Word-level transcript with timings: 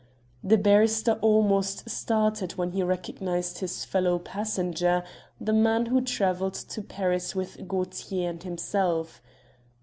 The 0.43 0.57
barrister 0.57 1.19
almost 1.21 1.87
started 1.87 2.53
when 2.53 2.71
he 2.71 2.81
recognized 2.81 3.59
his 3.59 3.85
fellow 3.85 4.17
passenger, 4.17 5.03
the 5.39 5.53
man 5.53 5.85
who 5.85 6.01
travelled 6.01 6.55
to 6.55 6.81
Paris 6.81 7.35
with 7.35 7.67
Gaultier 7.67 8.27
and 8.31 8.41
himself. 8.41 9.21